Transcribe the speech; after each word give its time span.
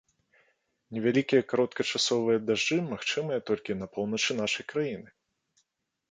Невялікія 0.95 1.41
кароткачасовыя 1.51 2.39
дажджы 2.47 2.77
магчымыя 2.93 3.39
толькі 3.51 3.75
на 3.83 3.87
поўначы 3.97 4.31
нашай 4.41 4.65
краіны. 4.75 5.09